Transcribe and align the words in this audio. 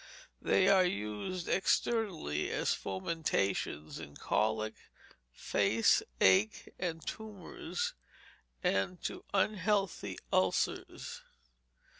They 0.41 0.67
are 0.67 0.83
used 0.83 1.47
externally 1.47 2.49
as 2.49 2.73
fomentations, 2.73 3.99
in 3.99 4.15
colic, 4.15 4.73
faceache, 5.31 6.69
and 6.79 7.05
tumours, 7.05 7.93
and 8.63 8.99
to 9.03 9.23
unhealthy 9.31 10.17
ulcers. 10.33 11.21